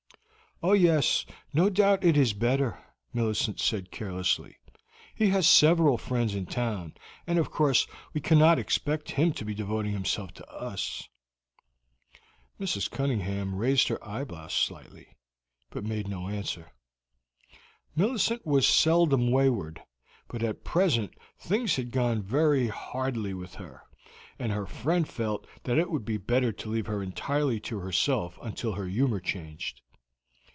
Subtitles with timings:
[0.63, 1.25] "Oh, yes;
[1.55, 2.77] no doubt it is better,"
[3.13, 4.57] Millicent said carelessly.
[5.15, 6.93] "He has several friends in town,
[7.25, 11.09] and of course we cannot expect him to be devoting himself to us."
[12.59, 12.91] Mrs.
[12.91, 15.17] Cunningham raised her eyebrows slightly,
[15.71, 16.71] but made no answer.
[17.95, 19.81] Millicent was seldom wayward,
[20.27, 23.81] but at present things had gone very hardly with her,
[24.37, 28.37] and her friend felt that it would be better to leave her entirely to herself
[28.43, 29.81] until her humor changed.